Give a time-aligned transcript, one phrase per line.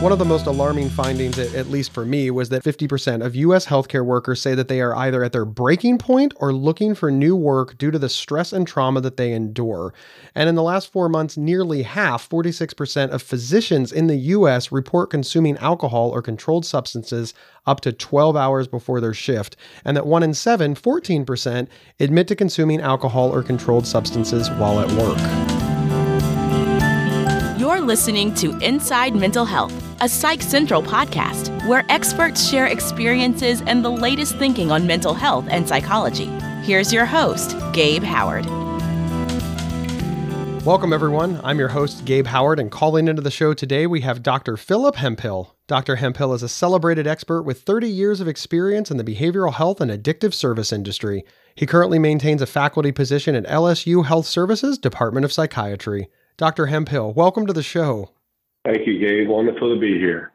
[0.00, 3.66] One of the most alarming findings, at least for me, was that 50% of US
[3.66, 7.36] healthcare workers say that they are either at their breaking point or looking for new
[7.36, 9.92] work due to the stress and trauma that they endure.
[10.34, 15.10] And in the last four months, nearly half, 46% of physicians in the US report
[15.10, 17.34] consuming alcohol or controlled substances
[17.66, 19.54] up to 12 hours before their shift,
[19.84, 21.68] and that one in seven, 14%,
[22.00, 25.18] admit to consuming alcohol or controlled substances while at work.
[27.60, 33.84] You're listening to Inside Mental Health, a Psych Central podcast where experts share experiences and
[33.84, 36.24] the latest thinking on mental health and psychology.
[36.62, 38.46] Here's your host, Gabe Howard.
[40.64, 41.38] Welcome, everyone.
[41.44, 44.56] I'm your host, Gabe Howard, and calling into the show today, we have Dr.
[44.56, 45.54] Philip Hemphill.
[45.66, 45.96] Dr.
[45.96, 49.90] Hemphill is a celebrated expert with 30 years of experience in the behavioral health and
[49.90, 51.24] addictive service industry.
[51.54, 56.08] He currently maintains a faculty position at LSU Health Services, Department of Psychiatry.
[56.38, 56.66] Dr.
[56.66, 58.10] Hemphill, welcome to the show.
[58.64, 59.28] Thank you, Gabe.
[59.28, 60.32] Wonderful to be here.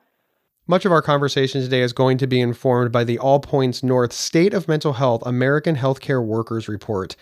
[0.68, 4.12] Much of our conversation today is going to be informed by the All Points North
[4.12, 7.16] State of Mental Health American Healthcare Workers Report.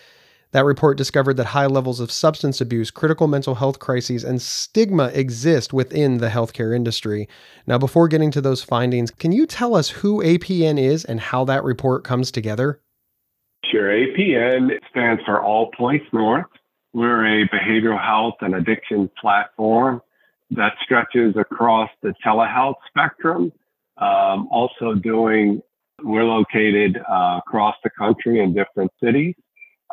[0.52, 5.06] That report discovered that high levels of substance abuse, critical mental health crises, and stigma
[5.08, 7.28] exist within the healthcare industry.
[7.66, 11.44] Now, before getting to those findings, can you tell us who APN is and how
[11.44, 12.80] that report comes together?
[13.70, 13.90] Sure.
[13.90, 16.46] APN stands for All Points North.
[16.94, 20.00] We're a behavioral health and addiction platform
[20.50, 23.52] that stretches across the telehealth spectrum.
[23.96, 25.62] Um, also doing,
[26.02, 29.34] we're located uh, across the country in different cities,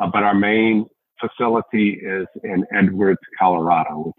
[0.00, 0.86] uh, but our main
[1.20, 4.12] facility is in Edwards, Colorado.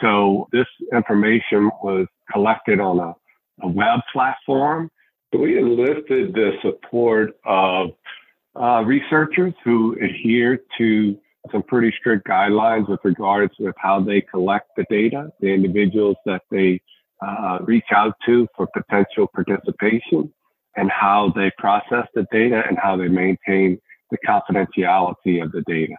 [0.00, 3.14] So this information was collected on a,
[3.62, 4.90] a web platform.
[5.32, 7.90] We enlisted the support of
[8.58, 11.18] uh, researchers who adhere to
[11.50, 16.42] some pretty strict guidelines with regards with how they collect the data, the individuals that
[16.50, 16.80] they
[17.26, 20.32] uh, reach out to for potential participation,
[20.76, 23.78] and how they process the data and how they maintain
[24.10, 25.94] the confidentiality of the data.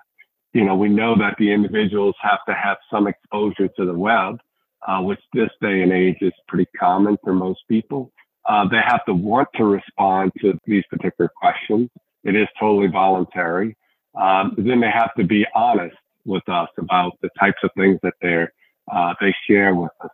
[0.54, 4.38] You know, we know that the individuals have to have some exposure to the web,
[4.88, 8.12] uh, which this day and age is pretty common for most people.
[8.48, 11.90] Uh, they have to want to respond to these particular questions.
[12.24, 13.78] It is totally voluntary.
[14.16, 15.96] Um, then they have to be honest
[16.26, 18.54] with us about the types of things that they're
[18.92, 20.10] uh, they share with us.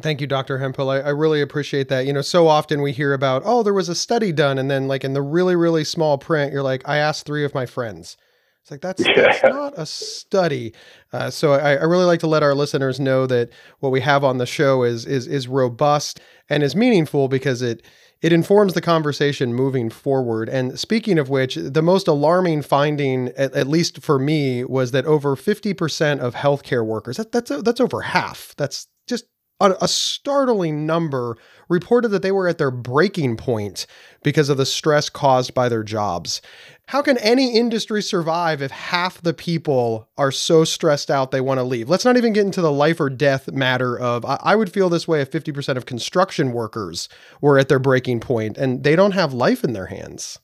[0.00, 0.58] Thank you, Dr.
[0.58, 0.88] Hemphill.
[0.88, 2.06] I, I, really appreciate that.
[2.06, 4.88] You know, so often we hear about, oh, there was a study done, and then
[4.88, 8.16] like in the really, really small print, you're like, I asked three of my friends.
[8.62, 9.12] It's like that's, yeah.
[9.16, 10.72] that's not a study.
[11.12, 13.50] Uh, so I, I, really like to let our listeners know that
[13.80, 17.84] what we have on the show is is is robust and is meaningful because it
[18.24, 20.48] it informs the conversation moving forward.
[20.48, 25.04] And speaking of which, the most alarming finding, at, at least for me, was that
[25.04, 28.54] over 50% of healthcare workers, that, that's, that's over half.
[28.56, 29.26] That's just
[29.60, 31.36] a, a startling number
[31.68, 33.86] reported that they were at their breaking point
[34.22, 36.42] because of the stress caused by their jobs.
[36.88, 41.58] How can any industry survive if half the people are so stressed out they want
[41.58, 41.88] to leave?
[41.88, 45.08] Let's not even get into the life or death matter of I, would feel this
[45.08, 47.08] way if 50% of construction workers
[47.40, 50.38] were at their breaking point and they don't have life in their hands.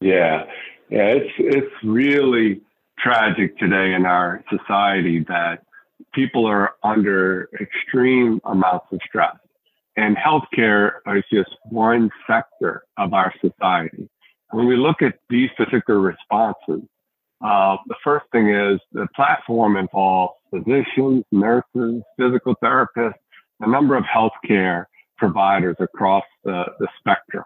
[0.00, 0.44] Yeah.
[0.88, 2.60] Yeah, it's it's really
[2.98, 5.64] tragic today in our society that
[6.14, 9.36] people are under extreme amounts of stress.
[9.96, 14.08] And healthcare is just one sector of our society.
[14.50, 16.82] When we look at these particular responses,
[17.44, 23.14] uh, the first thing is the platform involves physicians, nurses, physical therapists,
[23.60, 24.86] a number of healthcare
[25.18, 27.44] providers across the, the spectrum.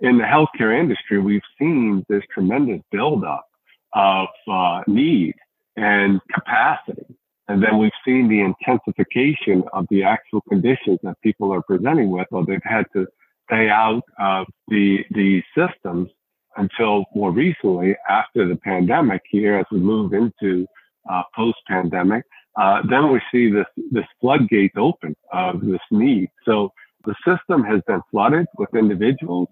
[0.00, 3.46] In the healthcare industry, we've seen this tremendous buildup
[3.94, 5.34] of uh, need
[5.76, 7.06] and capacity.
[7.48, 12.26] And then we've seen the intensification of the actual conditions that people are presenting with,
[12.30, 13.06] or they've had to
[13.50, 16.10] stay out of the, the systems
[16.58, 20.66] until more recently after the pandemic here as we move into
[21.10, 22.24] uh, post pandemic.
[22.60, 26.28] Uh, then we see this, this floodgate open of this need.
[26.44, 26.70] So
[27.04, 29.48] the system has been flooded with individuals.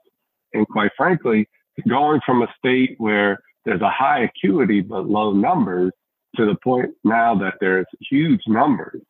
[0.52, 1.48] And quite frankly,
[1.88, 5.93] going from a state where there's a high acuity but low numbers
[6.36, 9.02] to the point now that there's huge numbers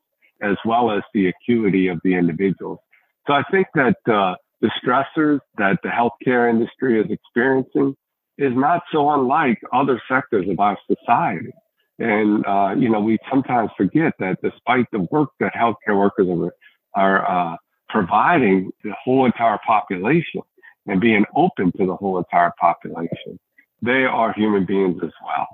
[0.43, 2.79] as well as the acuity of the individuals.
[3.27, 7.97] So I think that uh, the stressors that the healthcare industry is experiencing
[8.39, 11.53] is not so unlike other sectors of our society.
[11.99, 16.53] And, uh, you know, we sometimes forget that despite the work that healthcare workers are,
[16.95, 17.57] are uh,
[17.89, 20.43] providing the whole entire population
[20.87, 23.39] and being open to the whole entire population,
[23.81, 25.49] they are human beings as well.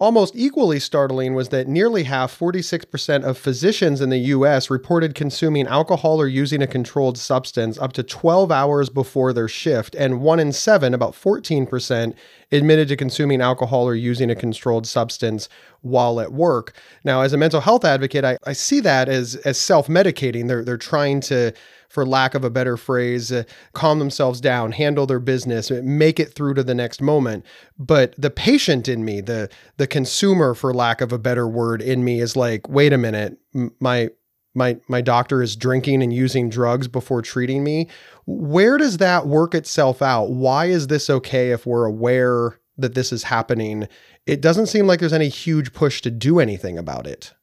[0.00, 5.66] Almost equally startling was that nearly half, 46% of physicians in the US reported consuming
[5.66, 10.40] alcohol or using a controlled substance up to 12 hours before their shift, and one
[10.40, 12.14] in seven, about 14%,
[12.50, 15.50] admitted to consuming alcohol or using a controlled substance
[15.82, 16.72] while at work.
[17.04, 20.48] Now, as a mental health advocate, I, I see that as, as self medicating.
[20.48, 21.52] They're, they're trying to
[21.90, 23.42] for lack of a better phrase, uh,
[23.74, 27.44] calm themselves down, handle their business, make it through to the next moment.
[27.78, 32.04] But the patient in me, the the consumer, for lack of a better word, in
[32.04, 33.36] me is like, wait a minute,
[33.80, 34.08] my
[34.54, 37.88] my my doctor is drinking and using drugs before treating me.
[38.24, 40.30] Where does that work itself out?
[40.30, 43.88] Why is this okay if we're aware that this is happening?
[44.26, 47.34] It doesn't seem like there's any huge push to do anything about it.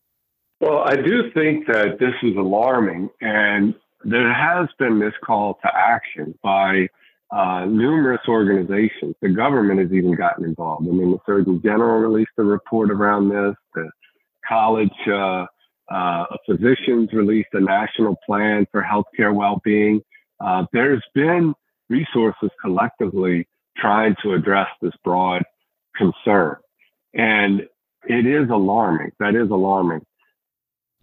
[0.61, 3.75] Well, I do think that this is alarming, and
[4.07, 6.87] there has been this call to action by
[7.29, 9.15] uh, numerous organizations.
[9.21, 10.87] The government has even gotten involved.
[10.87, 13.55] I mean, the Surgeon General released a report around this.
[13.75, 13.89] The
[14.47, 15.45] College uh,
[15.91, 20.01] uh, Physicians released a national plan for healthcare well-being.
[20.39, 21.53] Uh, there's been
[21.89, 23.45] resources collectively
[23.75, 25.43] trying to address this broad
[25.97, 26.55] concern,
[27.13, 27.61] and
[28.05, 29.11] it is alarming.
[29.19, 30.05] That is alarming.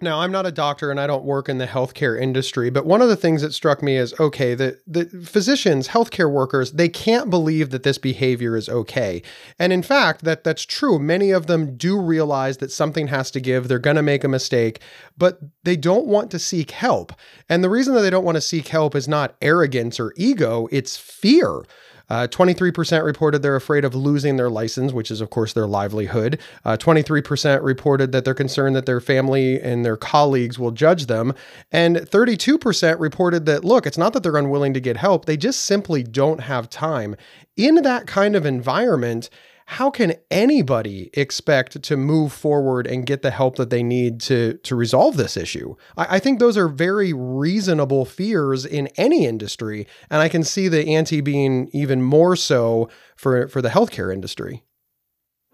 [0.00, 3.00] Now, I'm not a doctor and I don't work in the healthcare industry, but one
[3.00, 7.30] of the things that struck me is okay, the, the physicians, healthcare workers, they can't
[7.30, 9.22] believe that this behavior is okay.
[9.56, 10.98] And in fact, that that's true.
[10.98, 13.68] Many of them do realize that something has to give.
[13.68, 14.80] They're going to make a mistake,
[15.16, 17.12] but they don't want to seek help.
[17.48, 20.66] And the reason that they don't want to seek help is not arrogance or ego,
[20.72, 21.62] it's fear.
[22.08, 26.38] Uh, 23% reported they're afraid of losing their license, which is, of course, their livelihood.
[26.64, 31.32] Uh, 23% reported that they're concerned that their family and their colleagues will judge them.
[31.72, 35.62] And 32% reported that, look, it's not that they're unwilling to get help, they just
[35.62, 37.16] simply don't have time.
[37.56, 39.30] In that kind of environment,
[39.66, 44.54] how can anybody expect to move forward and get the help that they need to
[44.58, 45.74] to resolve this issue?
[45.96, 50.68] I, I, think those are very reasonable fears in any industry, and I can see
[50.68, 54.62] the ante being even more so for for the healthcare industry.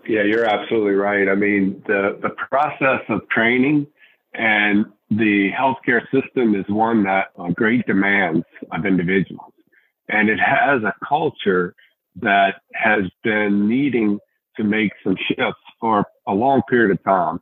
[0.08, 1.28] Yeah, you're absolutely right.
[1.28, 3.86] I mean, the the process of training
[4.34, 9.52] and the healthcare system is one that uh, great demands of individuals,
[10.08, 11.74] and it has a culture
[12.22, 14.18] that has been needing
[14.56, 17.38] to make some shifts for a long period of time.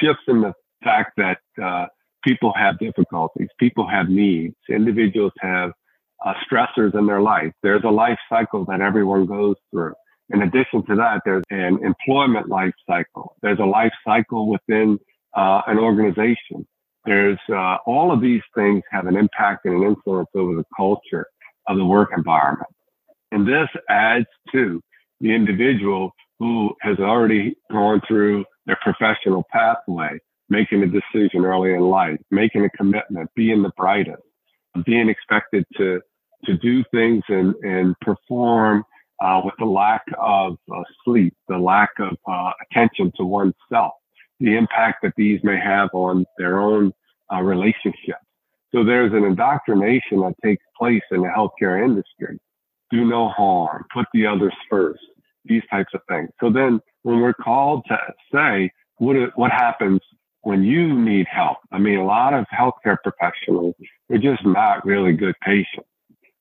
[0.00, 0.52] Shifts in the
[0.84, 1.86] fact that uh,
[2.24, 5.72] people have difficulties, people have needs, individuals have
[6.24, 7.52] uh, stressors in their life.
[7.62, 9.94] There's a life cycle that everyone goes through.
[10.30, 13.36] In addition to that, there's an employment life cycle.
[13.42, 14.98] There's a life cycle within
[15.36, 16.66] uh, an organization.
[17.04, 21.26] There's uh, all of these things have an impact and an influence over the culture
[21.66, 22.70] of the work environment.
[23.32, 24.80] And this adds to
[25.20, 30.18] the individual who has already gone through their professional pathway,
[30.50, 34.22] making a decision early in life, making a commitment, being the brightest,
[34.84, 36.00] being expected to
[36.44, 38.84] to do things and and perform
[39.22, 43.92] uh, with the lack of uh, sleep, the lack of uh, attention to oneself,
[44.40, 46.92] the impact that these may have on their own
[47.32, 48.26] uh, relationships.
[48.74, 52.38] So there's an indoctrination that takes place in the healthcare industry
[52.92, 55.00] do no harm, put the others first,
[55.44, 56.28] these types of things.
[56.40, 57.98] So then when we're called to
[58.32, 60.00] say, what, what happens
[60.42, 61.58] when you need help?
[61.72, 63.74] I mean, a lot of healthcare professionals
[64.10, 65.88] are just not really good patients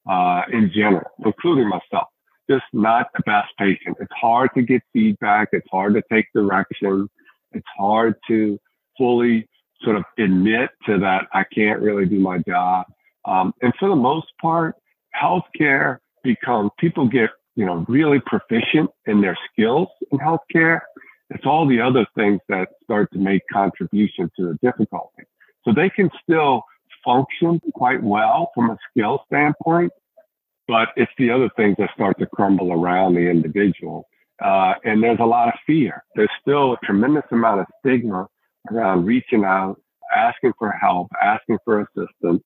[0.09, 2.07] uh, in general, including myself.
[2.49, 3.97] Just not the best patient.
[3.99, 5.49] It's hard to get feedback.
[5.53, 7.09] It's hard to take direction.
[7.53, 8.59] It's hard to
[8.97, 9.47] fully
[9.81, 12.87] sort of admit to that I can't really do my job.
[13.25, 14.75] Um, and for the most part,
[15.15, 20.81] healthcare become people get you know really proficient in their skills in healthcare.
[21.29, 25.23] It's all the other things that start to make contribution to the difficulty.
[25.63, 26.63] So they can still
[27.05, 29.91] function quite well from a skill standpoint,
[30.67, 34.07] but it's the other things that start to crumble around the individual.
[34.43, 36.03] Uh, and there's a lot of fear.
[36.15, 38.27] There's still a tremendous amount of stigma
[38.71, 39.79] around reaching out,
[40.15, 42.43] asking for help, asking for assistance.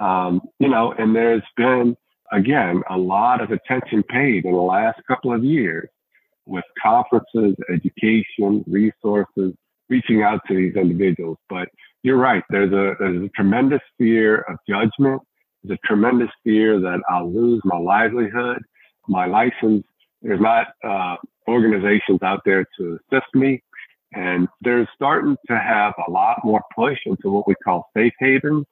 [0.00, 1.96] Um, you know, and there's been
[2.32, 5.88] again, a lot of attention paid in the last couple of years
[6.46, 9.54] with conferences, education, resources,
[9.88, 11.38] reaching out to these individuals.
[11.48, 11.68] But
[12.02, 12.42] you're right.
[12.50, 15.22] There's a, there's a tremendous fear of judgment.
[15.62, 18.62] There's a tremendous fear that I'll lose my livelihood,
[19.06, 19.84] my license.
[20.20, 23.62] There's not uh, organizations out there to assist me.
[24.14, 28.66] And they're starting to have a lot more push into what we call safe havens,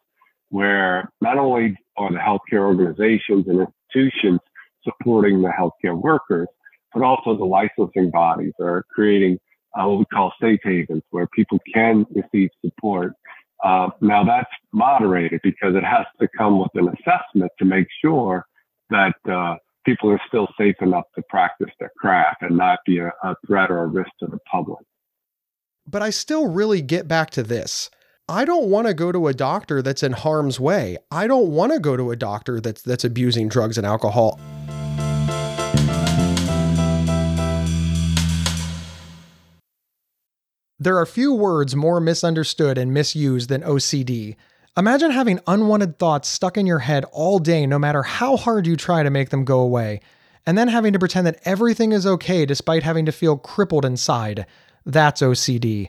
[0.50, 4.40] where not only are the healthcare organizations and institutions
[4.85, 6.49] supporting the healthcare workers,
[6.92, 9.38] but also the licensing bodies are creating
[9.78, 13.12] uh, what we call safe havens, where people can receive support.
[13.64, 18.45] Uh, now that's moderated because it has to come with an assessment to make sure
[18.88, 19.54] that uh,
[19.85, 23.71] people are still safe enough to practice their craft and not be a, a threat
[23.71, 24.85] or a risk to the public.
[25.87, 27.90] But I still really get back to this.
[28.30, 30.96] I don't want to go to a doctor that's in harm's way.
[31.10, 34.38] I don't want to go to a doctor that's that's abusing drugs and alcohol.
[40.78, 44.37] There are few words more misunderstood and misused than OCD.
[44.76, 48.76] Imagine having unwanted thoughts stuck in your head all day, no matter how hard you
[48.76, 50.00] try to make them go away,
[50.46, 54.46] and then having to pretend that everything is okay despite having to feel crippled inside.
[54.87, 55.88] That's OCD.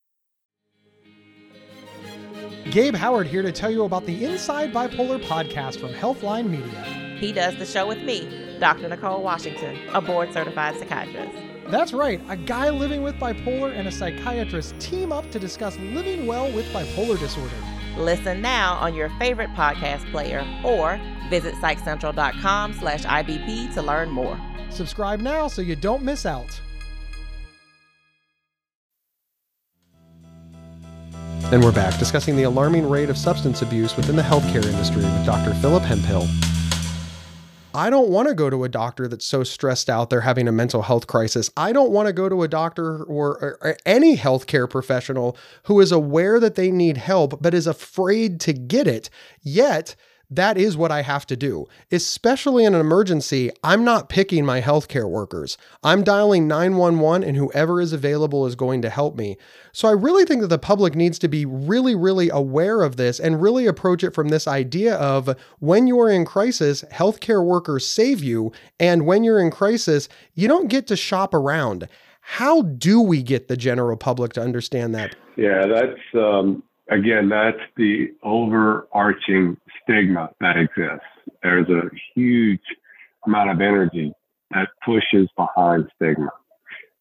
[2.71, 7.17] Gabe Howard here to tell you about the Inside Bipolar podcast from Healthline Media.
[7.19, 8.87] He does the show with me, Dr.
[8.87, 11.37] Nicole Washington, a board certified psychiatrist.
[11.67, 16.25] That's right, a guy living with bipolar and a psychiatrist team up to discuss living
[16.27, 17.55] well with bipolar disorder.
[17.97, 20.97] Listen now on your favorite podcast player or
[21.29, 24.39] visit psychcentral.com slash IBP to learn more.
[24.69, 26.61] Subscribe now so you don't miss out.
[31.51, 35.25] And we're back discussing the alarming rate of substance abuse within the healthcare industry with
[35.25, 35.53] Dr.
[35.55, 36.25] Philip Hemphill.
[37.73, 40.53] I don't want to go to a doctor that's so stressed out they're having a
[40.53, 41.49] mental health crisis.
[41.57, 45.91] I don't want to go to a doctor or, or, any healthcare professional who is
[45.91, 49.09] aware that they need help but is afraid to get it.
[49.41, 49.95] Yet,
[50.31, 51.67] that is what I have to do.
[51.91, 55.57] Especially in an emergency, I'm not picking my healthcare workers.
[55.83, 59.37] I'm dialing 911 and whoever is available is going to help me.
[59.73, 63.19] So I really think that the public needs to be really, really aware of this
[63.19, 68.23] and really approach it from this idea of when you're in crisis, healthcare workers save
[68.23, 68.53] you.
[68.79, 71.89] And when you're in crisis, you don't get to shop around.
[72.21, 75.15] How do we get the general public to understand that?
[75.35, 81.07] Yeah, that's um, again, that's the overarching stigma that exists.
[81.41, 82.61] There's a huge
[83.25, 84.13] amount of energy
[84.51, 86.29] that pushes behind stigma.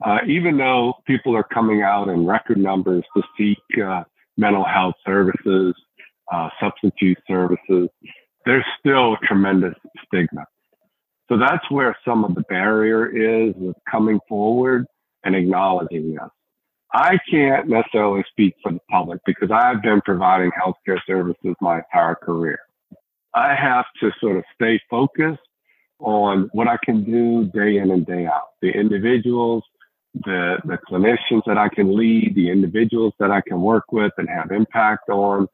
[0.03, 4.05] Uh, even though people are coming out in record numbers to seek uh,
[4.39, 5.75] mental health services,
[6.33, 7.89] uh, substance use services,
[8.47, 9.75] there's still tremendous
[10.07, 10.47] stigma.
[11.29, 14.87] So that's where some of the barrier is with coming forward
[15.25, 16.31] and acknowledging us.
[16.93, 22.17] I can't necessarily speak for the public because I've been providing healthcare services my entire
[22.17, 22.59] career.
[23.35, 25.41] I have to sort of stay focused
[26.01, 28.49] on what I can do day in and day out.
[28.61, 29.63] The individuals,
[30.15, 34.29] the, the clinicians that I can lead, the individuals that I can work with and
[34.29, 35.47] have impact on,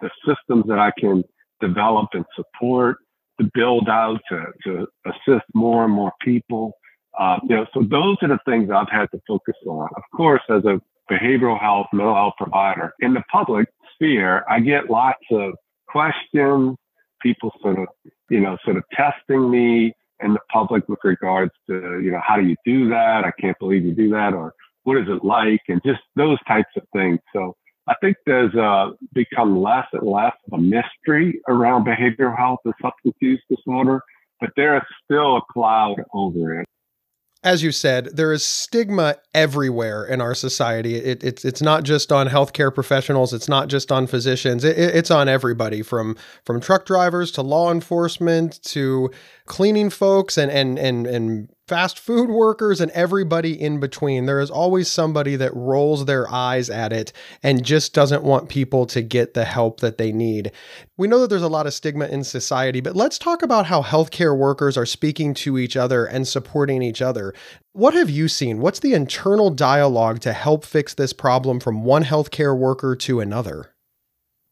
[0.00, 1.24] the systems that I can
[1.60, 2.98] develop and support
[3.40, 6.74] to build out to, to assist more and more people.
[7.18, 9.88] Uh, you know, so those are the things I've had to focus on.
[9.96, 10.80] Of course, as a
[11.10, 15.54] behavioral health, mental health provider in the public sphere, I get lots of
[15.86, 16.76] questions,
[17.22, 17.86] people sort of,
[18.30, 22.36] you know, sort of testing me in the public with regards to, you know, how
[22.36, 23.24] do you do that?
[23.24, 24.52] I can't believe you do that, or
[24.82, 25.60] what is it like?
[25.68, 27.20] And just those types of things.
[27.32, 27.54] So
[27.86, 32.74] I think there's uh, become less and less of a mystery around behavioral health and
[32.82, 34.00] substance use disorder,
[34.40, 36.66] but there is still a cloud over it
[37.44, 40.96] as you said, there is stigma everywhere in our society.
[40.96, 43.34] It, it's it's not just on healthcare professionals.
[43.34, 44.64] It's not just on physicians.
[44.64, 49.10] It, it's on everybody from from truck drivers to law enforcement to
[49.44, 54.26] cleaning folks and and and and fast food workers and everybody in between.
[54.26, 58.84] There is always somebody that rolls their eyes at it and just doesn't want people
[58.86, 60.52] to get the help that they need.
[60.98, 63.82] We know that there's a lot of stigma in society, but let's talk about how
[63.82, 67.32] healthcare workers are speaking to each other and supporting each other.
[67.72, 68.60] What have you seen?
[68.60, 73.70] What's the internal dialogue to help fix this problem from one healthcare worker to another?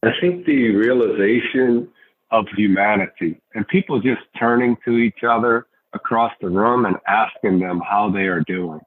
[0.03, 1.87] I think the realization
[2.31, 7.81] of humanity and people just turning to each other across the room and asking them
[7.87, 8.79] how they are doing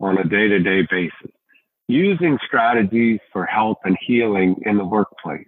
[0.00, 1.32] on a day to day basis,
[1.88, 5.46] using strategies for health and healing in the workplace,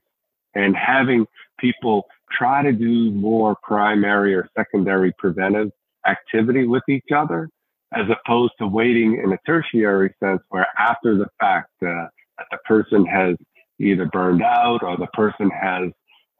[0.55, 1.27] and having
[1.59, 5.71] people try to do more primary or secondary preventive
[6.07, 7.49] activity with each other,
[7.93, 12.07] as opposed to waiting in a tertiary sense where after the fact uh,
[12.39, 13.37] that the person has
[13.79, 15.91] either burned out or the person has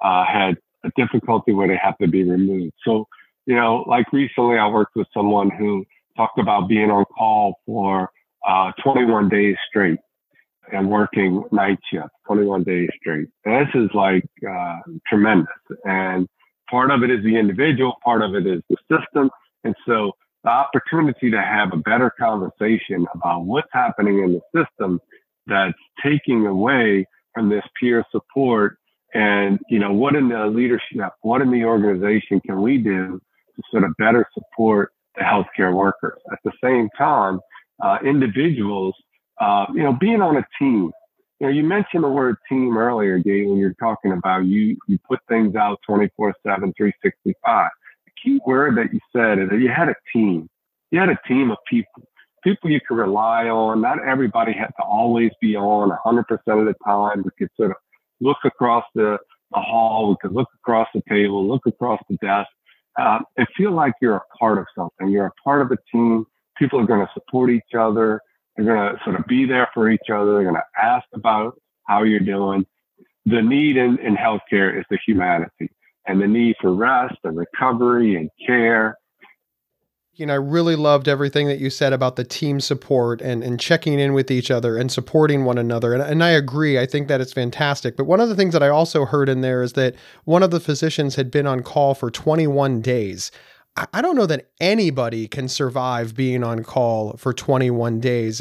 [0.03, 2.73] uh, had a difficulty where they have to be removed.
[2.85, 3.07] So
[3.47, 5.85] you know, like recently I worked with someone who
[6.17, 8.11] talked about being on call for
[8.47, 9.99] uh, 21 days straight
[10.73, 13.29] and working night shift 21 days straight.
[13.45, 15.47] And this is like uh, tremendous.
[15.85, 16.29] And
[16.69, 19.31] part of it is the individual, part of it is the system.
[19.63, 20.13] And so
[20.43, 25.01] the opportunity to have a better conversation about what's happening in the system
[25.47, 28.79] that's taking away from this peer support
[29.15, 33.21] and you know what in the leadership what in the organization can we do
[33.57, 36.19] to sort of better support the healthcare workers.
[36.33, 37.41] At the same time
[37.83, 38.95] uh, individuals
[39.41, 40.93] uh, you know being on a team.
[41.41, 44.99] You know you mentioned the word team earlier Gabe, when you're talking about you you
[45.09, 47.71] put things out 24 7 365
[48.05, 50.49] the key word that you said is that you had a team.
[50.91, 52.03] You had a team of people
[52.47, 53.81] people you could rely on.
[53.81, 57.25] Not everybody had to always be on 100% of the time.
[57.25, 57.77] We could sort of
[58.21, 59.19] look across the,
[59.53, 62.49] the hall, we could look across the table, look across the desk,
[62.99, 65.09] uh, and feel like you're a part of something.
[65.09, 66.25] You're a part of a team.
[66.59, 68.21] People are going to support each other.
[68.57, 70.35] They're going to sort of be there for each other.
[70.35, 72.65] They're going to ask about how you're doing.
[73.27, 75.71] The need in, in healthcare is the humanity
[76.07, 78.97] and the need for rest and recovery and care
[80.17, 83.61] you know, I really loved everything that you said about the team support and, and
[83.61, 85.93] checking in with each other and supporting one another.
[85.93, 86.79] And, and I agree.
[86.79, 87.97] I think that it's fantastic.
[87.99, 89.95] But one of the things that I also heard in there is that
[90.25, 93.31] one of the physicians had been on call for 21 days.
[93.93, 98.41] I, don't know that anybody can survive being on call for 21 days.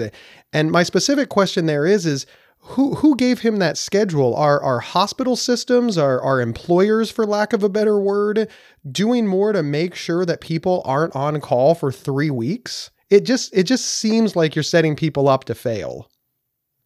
[0.54, 2.26] And my specific question there is, is,
[2.70, 4.36] who who gave him that schedule?
[4.36, 8.50] Are our hospital systems, are our employers, for lack of a better word,
[8.92, 12.90] doing more to make sure that people aren't on call for three weeks?
[13.10, 16.10] It just it just seems like you're setting people up to fail.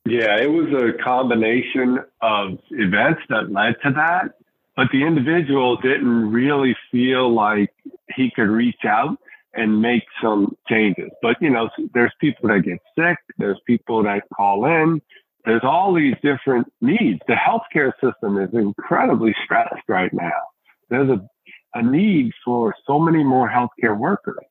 [0.06, 4.36] Yeah, it was a combination of events that led to that,
[4.76, 7.74] but the individual didn't really feel like
[8.16, 9.18] he could reach out
[9.54, 11.10] and make some changes.
[11.22, 15.02] But you know, there's people that get sick, there's people that call in,
[15.50, 17.20] there's all these different needs.
[17.28, 20.42] The healthcare system is incredibly stressed right now.
[20.92, 21.20] There's a,
[21.74, 24.46] a need for so many more healthcare workers.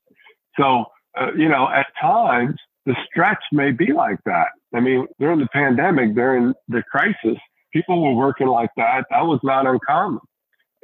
[0.58, 4.48] So, uh, you know, at times the stretch may be like that.
[4.74, 7.38] I mean, during the pandemic, during the crisis,
[7.72, 9.04] people were working like that.
[9.10, 10.20] That was not uncommon.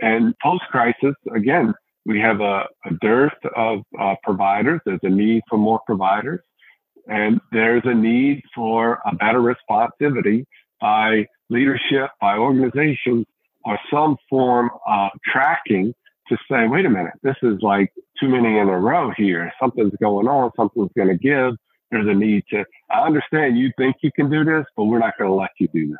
[0.01, 1.75] And post crisis, again,
[2.07, 4.81] we have a, a dearth of uh, providers.
[4.87, 6.41] There's a need for more providers.
[7.07, 10.47] And there's a need for a better responsivity
[10.81, 13.27] by leadership, by organizations,
[13.65, 15.95] or some form of tracking
[16.29, 19.53] to say, wait a minute, this is like too many in a row here.
[19.61, 21.55] Something's going on, something's going to give.
[21.91, 25.19] There's a need to, I understand you think you can do this, but we're not
[25.19, 25.99] going to let you do that.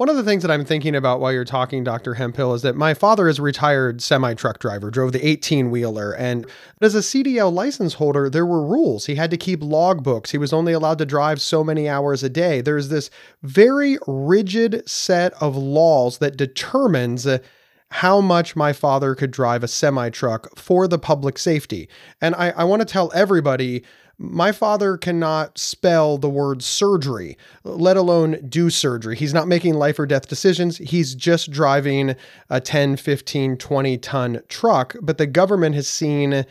[0.00, 2.14] One of the things that I'm thinking about while you're talking, Dr.
[2.14, 6.12] Hemphill, is that my father is a retired semi truck driver, drove the 18 wheeler.
[6.12, 6.46] And
[6.80, 9.04] as a CDL license holder, there were rules.
[9.04, 10.30] He had to keep logbooks.
[10.30, 12.62] He was only allowed to drive so many hours a day.
[12.62, 13.10] There's this
[13.42, 17.40] very rigid set of laws that determines uh,
[17.90, 21.90] how much my father could drive a semi truck for the public safety.
[22.22, 23.84] And I, I want to tell everybody
[24.22, 29.16] my father cannot spell the word surgery, let alone do surgery.
[29.16, 30.76] He's not making life or death decisions.
[30.76, 32.14] He's just driving
[32.50, 34.94] a 10, 15, 20 ton truck.
[35.00, 36.44] But the government has seen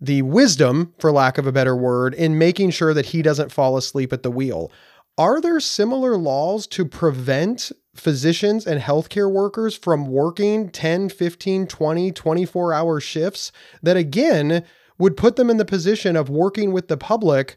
[0.00, 3.76] the wisdom, for lack of a better word, in making sure that he doesn't fall
[3.76, 4.72] asleep at the wheel.
[5.16, 12.10] Are there similar laws to prevent physicians and healthcare workers from working 10, 15, 20,
[12.10, 14.64] 24 hour shifts that, again,
[15.02, 17.56] would put them in the position of working with the public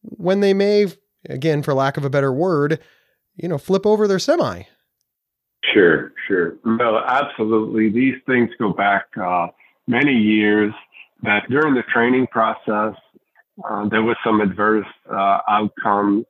[0.00, 0.86] when they may,
[1.28, 2.80] again, for lack of a better word,
[3.36, 4.62] you know, flip over their semi.
[5.74, 6.56] Sure, sure.
[6.64, 7.90] No, absolutely.
[7.90, 9.48] These things go back uh,
[9.86, 10.72] many years.
[11.22, 12.94] That during the training process,
[13.68, 16.24] uh, there was some adverse uh, outcomes,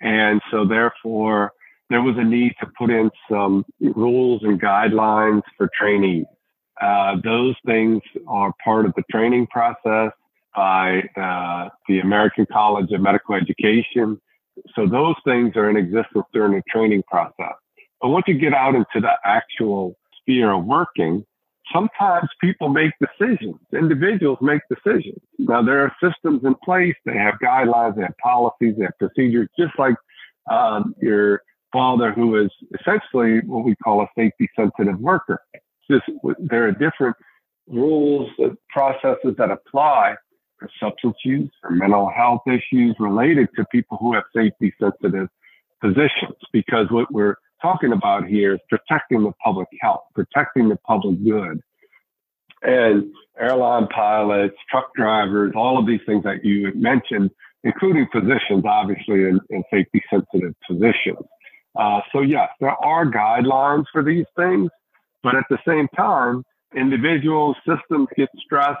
[0.00, 1.52] and so therefore
[1.90, 6.24] there was a need to put in some rules and guidelines for trainees.
[6.80, 10.12] Uh, those things are part of the training process
[10.54, 14.20] by uh, the American College of Medical Education.
[14.74, 17.54] So those things are in existence during the training process.
[18.00, 21.24] But once you get out into the actual sphere of working,
[21.72, 23.56] sometimes people make decisions.
[23.72, 25.20] Individuals make decisions.
[25.38, 26.94] Now there are systems in place.
[27.06, 29.94] They have guidelines, they have policies, they have procedures, just like
[30.50, 35.40] um, your father, who is essentially what we call a safety sensitive worker
[36.38, 37.16] there are different
[37.68, 40.16] rules, and processes that apply
[40.58, 45.28] for substance use, for mental health issues related to people who have safety sensitive
[45.80, 46.36] positions.
[46.52, 51.60] Because what we're talking about here is protecting the public health, protecting the public good.
[52.62, 57.30] And airline pilots, truck drivers, all of these things that you mentioned,
[57.64, 61.26] including physicians, obviously, in, in safety sensitive positions.
[61.76, 64.70] Uh, so, yes, there are guidelines for these things,
[65.22, 66.44] but at the same time,
[66.76, 68.80] individuals, systems get stressed,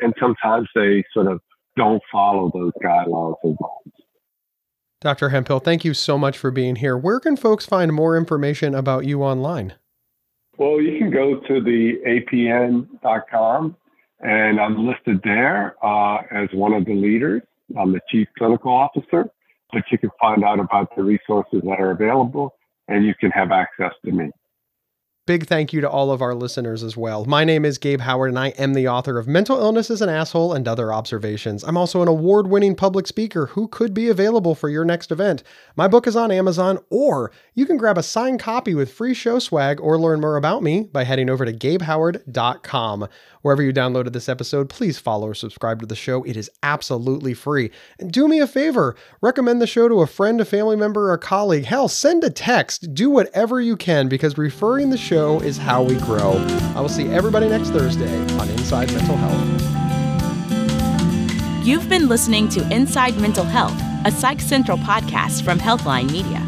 [0.00, 1.40] and sometimes they sort of
[1.76, 3.92] don't follow those guidelines and norms.
[5.00, 5.30] Dr.
[5.30, 6.96] Hemphill, thank you so much for being here.
[6.96, 9.74] Where can folks find more information about you online?
[10.58, 13.76] Well, you can go to the apn.com,
[14.20, 17.42] and I'm listed there uh, as one of the leaders.
[17.76, 19.28] I'm the chief clinical officer,
[19.72, 22.54] but you can find out about the resources that are available,
[22.86, 24.30] and you can have access to me.
[25.32, 27.24] Big thank you to all of our listeners as well.
[27.24, 30.10] My name is Gabe Howard, and I am the author of Mental Illness is an
[30.10, 31.64] Asshole and Other Observations.
[31.64, 35.42] I'm also an award winning public speaker who could be available for your next event.
[35.74, 39.38] My book is on Amazon, or you can grab a signed copy with free show
[39.38, 43.08] swag or learn more about me by heading over to gabehoward.com.
[43.40, 46.22] Wherever you downloaded this episode, please follow or subscribe to the show.
[46.24, 47.70] It is absolutely free.
[47.98, 51.14] And do me a favor recommend the show to a friend, a family member, or
[51.14, 51.64] a colleague.
[51.64, 52.94] Hell, send a text.
[52.94, 56.32] Do whatever you can because referring the show is how we grow.
[56.74, 59.72] I will see everybody next Thursday on Inside Mental Health.
[61.66, 66.40] You've been listening to Inside Mental Health, a Psych Central podcast from Healthline Media.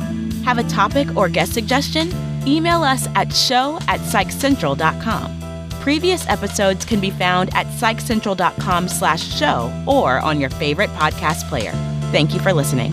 [0.44, 2.10] Have a topic or guest suggestion?
[2.46, 5.40] Email us at show at psychcentral.com.
[5.80, 11.72] Previous episodes can be found at psychcentral.com slash show or on your favorite podcast player.
[12.10, 12.92] Thank you for listening.